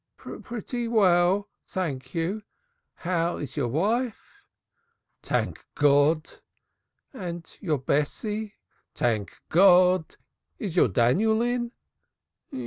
[0.17, 2.41] "Pretty well, thank you.
[2.95, 4.41] How is your wife?"
[5.21, 6.41] "Tank Gawd!"
[7.13, 8.55] "And your Bessie?"
[8.95, 10.15] "Tank Gawd!
[10.57, 11.71] Is your Daniel in?"